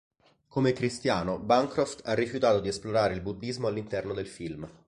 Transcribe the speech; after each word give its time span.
Come 0.47 0.73
cristiano, 0.73 1.37
Bancroft 1.37 2.01
ha 2.07 2.15
rifiutato 2.15 2.59
di 2.59 2.69
esplorare 2.69 3.13
il 3.13 3.21
buddismo 3.21 3.67
all'interno 3.67 4.15
del 4.15 4.25
film. 4.25 4.67